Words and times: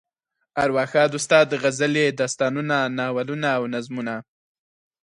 ارواښاد 0.63 1.11
استاد 1.19 1.47
غزلې، 1.63 2.05
داستانونه، 2.19 2.77
ناولونه 2.97 3.49
او 3.57 3.63
نظمونه. 3.73 4.15